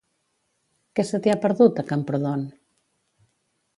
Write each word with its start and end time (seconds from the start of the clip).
Què 0.99 1.05
se 1.09 1.19
t'hi 1.25 1.33
ha 1.33 1.37
perdut, 1.45 1.81
a 1.83 1.85
Camprodon? 1.93 2.49